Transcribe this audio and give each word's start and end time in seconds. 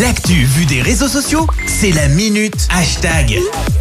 L'actu 0.00 0.44
vue 0.44 0.66
des 0.66 0.82
réseaux 0.82 1.08
sociaux, 1.08 1.46
c'est 1.66 1.90
la 1.92 2.08
minute 2.08 2.68
hashtag. 2.76 3.38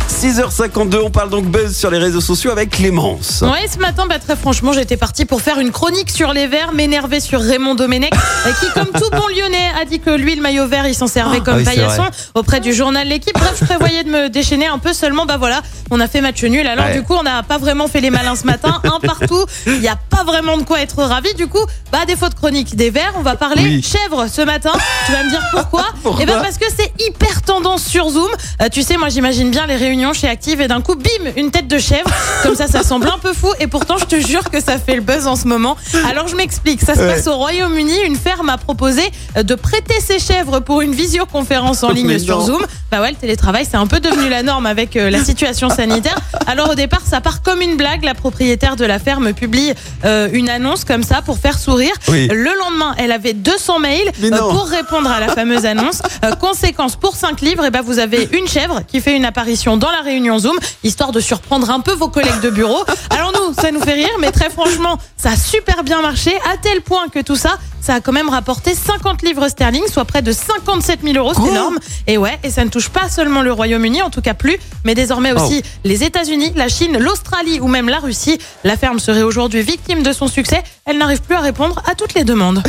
6h52, 0.08 1.00
on 1.04 1.10
parle 1.10 1.30
donc 1.30 1.46
buzz 1.46 1.76
sur 1.76 1.92
les 1.92 1.98
réseaux 1.98 2.22
sociaux 2.22 2.52
avec 2.52 2.70
Clémence. 2.70 3.42
Ouais, 3.42 3.68
ce 3.72 3.78
matin, 3.80 4.06
bah, 4.08 4.18
très 4.20 4.38
franchement, 4.38 4.72
j'étais 4.72 4.96
partie 4.96 5.26
pour 5.26 5.42
faire 5.42 5.60
une 5.60 5.72
chronique 5.72 6.10
sur 6.10 6.32
les 6.32 6.48
verts, 6.48 6.72
m'énerver 6.72 7.20
sur 7.20 7.42
Raymond 7.42 7.76
Domenech, 7.76 8.14
qui, 8.62 8.68
comme 8.74 8.88
tout 8.94 9.10
bon 9.12 9.28
lyonnais, 9.36 9.72
a 9.82 9.84
dit 9.84 10.00
que 10.00 10.12
lui, 10.12 10.36
le 10.36 10.42
maillot 10.42 10.68
vert, 10.68 10.88
il 10.88 10.96
s'en 10.96 11.08
servait 11.08 11.42
comme 11.42 11.58
oui, 11.58 11.64
c'est 11.66 11.76
paillasson 11.76 12.06
auprès 12.34 12.62
du 12.62 12.72
journal 12.74 13.06
L'équipe. 13.08 13.34
Bref, 13.38 13.58
je 13.60 13.66
prévoyais 13.66 14.04
de 14.06 14.10
me 14.10 14.30
déchaîner 14.30 14.68
un 14.68 14.78
peu 14.80 14.94
seulement. 14.94 15.26
Bah 15.26 15.36
voilà, 15.38 15.62
on 15.92 16.00
a 16.00 16.08
fait 16.08 16.22
match 16.22 16.42
nul. 16.44 16.66
Alors, 16.66 16.86
Ouais. 16.86 16.94
du 16.96 17.04
coup, 17.04 17.14
on 17.16 17.24
n'a 17.24 17.44
pas 17.44 17.58
vraiment 17.58 17.88
fait 17.88 18.00
les 18.00 18.10
malins 18.10 18.36
ce 18.36 18.46
matin. 18.46 18.80
Un 18.86 19.00
partout. 19.06 19.44
Il 19.68 19.80
n'y 19.82 19.88
a 19.90 19.96
pas 19.98 20.24
vraiment 20.24 20.58
de 20.58 20.64
quoi 20.64 20.80
être 20.82 21.04
ravi. 21.04 21.34
Du 21.34 21.48
coup, 21.48 21.66
bah, 21.92 22.00
à 22.04 22.06
défaut 22.06 22.30
de 22.30 22.36
chronique 22.36 22.76
des 22.76 22.90
verts, 22.90 23.14
on 23.18 23.22
va 23.22 23.36
parler 23.36 23.64
Oui. 23.64 23.82
chèvre 23.84 24.28
ce 24.32 24.42
matin. 24.42 24.72
Tu 25.06 25.12
vas 25.12 25.24
me 25.24 25.30
dire 25.30 25.42
pourquoi 25.52 25.86
Pourquoi 26.06 26.24
Eh 26.24 26.26
ben, 26.28 26.40
parce 26.40 26.58
que 26.60 26.66
c'est 26.76 26.92
hyper 27.04 27.42
tendance 27.42 27.84
sur 27.84 28.08
Zoom. 28.10 28.30
Euh, 28.62 28.70
tu 28.72 28.84
sais, 28.84 28.96
moi, 28.98 29.10
j'imagine 29.10 29.50
bien 29.50 29.66
les 29.66 29.76
réunions 29.76 30.14
chez 30.14 30.28
Active 30.28 30.62
et 30.62 30.68
d'un 30.68 30.82
coup, 30.82 30.94
bim, 30.96 31.32
une 31.36 31.50
tête 31.50 31.68
de 31.68 31.80
chèvre. 31.80 32.10
Comme 32.44 32.56
ça, 32.56 32.68
ça 32.68 32.84
semble 32.84 33.08
un 33.08 33.18
peu 33.18 33.34
fou. 33.34 33.50
Et 33.60 33.66
pourtant, 33.66 33.98
je 33.98 34.06
te 34.06 34.20
jure 34.20 34.50
que 34.52 34.62
ça 34.62 34.78
fait 34.78 34.94
le 34.96 35.02
buzz 35.02 35.26
en 35.26 35.36
ce 35.36 35.48
moment. 35.48 35.76
Alors, 36.10 36.28
je 36.28 36.36
m'explique. 36.36 36.82
Ça 36.82 36.94
se 36.94 37.00
Ouais. 37.00 37.16
passe 37.16 37.26
au 37.28 37.36
Royaume-Uni. 37.38 37.96
Une 38.06 38.16
ferme 38.18 38.50
a 38.50 38.58
proposé 38.58 39.02
euh, 39.36 39.42
de 39.44 39.56
prêter 39.56 39.96
ses 40.00 40.20
chèvres 40.20 40.60
pour 40.60 40.82
une 40.82 40.94
visioconférence 40.94 41.84
en 41.84 41.90
ligne 41.92 42.08
Mais 42.08 42.20
sur 42.20 42.38
non. 42.40 42.46
Zoom. 42.46 42.66
Bah 42.92 43.02
ouais, 43.02 43.10
le 43.10 43.16
télétravail, 43.16 43.66
c'est 43.70 43.78
un 43.78 43.88
peu 43.88 44.00
devenu 44.00 44.30
la 44.30 44.44
norme 44.44 44.68
avec 44.68 44.96
euh, 44.96 45.10
la 45.10 45.24
situation 45.24 45.70
sanitaire. 45.70 46.18
Alors, 46.46 46.70
au 46.70 46.76
départ, 46.76 47.02
ça 47.04 47.20
part 47.20 47.42
comme 47.42 47.62
une 47.62 47.78
blague. 47.78 48.04
La 48.04 48.14
propriétaire 48.14 48.76
de 48.76 48.86
la 48.86 49.00
ferme 49.00 49.34
publie 49.34 49.74
euh, 50.06 50.30
une 50.32 50.50
annonce 50.50 50.84
comme 50.86 51.02
ça 51.04 51.22
pour 51.24 51.40
faire 51.40 51.58
sourire. 51.58 51.94
Oui. 52.10 52.28
Le 52.28 52.52
lendemain, 52.60 52.94
elle 53.00 53.12
avait 53.12 53.34
200 53.34 53.80
mails 53.80 54.12
pour 54.38 54.66
répondre 54.68 55.10
à 55.10 55.20
la 55.20 55.30
fameuse 55.30 55.66
annonce. 55.66 55.95
Euh, 56.24 56.32
conséquence, 56.36 56.96
pour 56.96 57.16
5 57.16 57.42
livres, 57.42 57.66
et 57.66 57.72
ben 57.72 57.82
vous 57.82 58.00
avez 58.00 58.28
une 58.34 58.48
chèvre 58.48 58.82
qui 58.88 59.02
fait 59.02 59.16
une 59.16 59.26
apparition 59.26 59.78
dans 59.78 59.92
la 59.92 60.02
réunion 60.02 60.40
Zoom, 60.40 60.58
histoire 60.84 61.12
de 61.12 61.20
surprendre 61.20 61.70
un 61.70 61.80
peu 61.80 61.94
vos 61.94 62.08
collègues 62.10 62.42
de 62.42 62.50
bureau. 62.50 62.84
Alors 63.10 63.32
nous, 63.34 63.54
ça 63.54 63.72
nous 63.72 63.82
fait 63.82 63.94
rire, 63.94 64.10
mais 64.20 64.32
très 64.32 64.50
franchement, 64.50 64.98
ça 65.18 65.32
a 65.32 65.36
super 65.36 65.84
bien 65.84 66.02
marché, 66.02 66.36
à 66.52 66.58
tel 66.58 66.82
point 66.82 67.08
que 67.10 67.20
tout 67.20 67.36
ça, 67.36 67.58
ça 67.82 67.96
a 67.96 68.00
quand 68.02 68.12
même 68.14 68.30
rapporté 68.30 68.74
50 68.74 69.22
livres 69.22 69.48
sterling, 69.48 69.84
soit 69.88 70.06
près 70.06 70.22
de 70.24 70.32
57 70.32 71.02
000 71.04 71.16
euros, 71.18 71.34
c'est 71.36 71.50
énorme. 71.52 71.78
Et 72.08 72.18
ouais, 72.18 72.40
et 72.44 72.50
ça 72.50 72.64
ne 72.66 72.70
touche 72.70 72.90
pas 72.90 73.10
seulement 73.10 73.42
le 73.44 73.52
Royaume-Uni, 73.54 74.02
en 74.02 74.10
tout 74.10 74.22
cas 74.22 74.34
plus, 74.34 74.58
mais 74.84 74.96
désormais 74.96 75.34
Oh. 75.36 75.42
aussi 75.42 75.62
les 75.84 76.04
États-Unis, 76.04 76.54
la 76.56 76.68
Chine, 76.68 76.98
l'Australie 76.98 77.60
ou 77.60 77.68
même 77.68 77.90
la 77.90 78.00
Russie. 78.00 78.38
La 78.64 78.78
ferme 78.78 79.00
serait 79.00 79.24
aujourd'hui 79.24 79.62
victime 79.62 80.02
de 80.04 80.14
son 80.14 80.28
succès. 80.28 80.64
Elle 80.86 80.98
n'arrive 80.98 81.22
plus 81.22 81.36
à 81.36 81.40
répondre 81.42 81.82
à 81.90 81.96
toutes 81.96 82.14
les 82.16 82.24
demandes. 82.24 82.64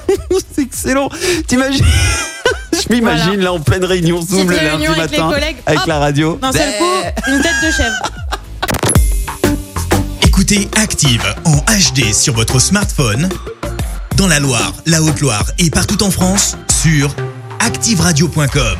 C'est 0.54 0.62
excellent. 0.62 1.08
T'imagines 1.46 1.84
Je 2.88 2.92
m'imagine 2.94 3.26
Voilà. 3.26 3.44
là 3.44 3.52
en 3.52 3.60
pleine 3.60 3.84
réunion 3.84 4.20
Zoom 4.22 4.50
le 4.50 4.56
lundi 4.56 4.86
avec 4.86 5.10
les 5.10 5.18
matin 5.18 5.30
collègues, 5.30 5.56
avec 5.66 5.80
hop, 5.80 5.86
la 5.86 5.98
radio. 5.98 6.38
D'un 6.40 6.52
seul 6.52 6.72
coup, 6.78 7.30
une 7.30 7.40
tête 7.42 7.52
de 7.64 7.70
chèvre. 7.70 8.02
Écoutez 10.22 10.68
Active 10.76 11.22
en 11.44 11.56
HD 11.58 12.12
sur 12.12 12.34
votre 12.34 12.58
smartphone, 12.58 13.28
dans 14.16 14.26
la 14.26 14.40
Loire, 14.40 14.72
la 14.86 15.02
Haute-Loire 15.02 15.44
et 15.58 15.70
partout 15.70 16.02
en 16.02 16.10
France, 16.10 16.56
sur 16.82 17.14
activeradio.com. 17.60 18.76